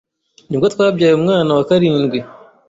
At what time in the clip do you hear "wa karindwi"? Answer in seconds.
1.57-2.19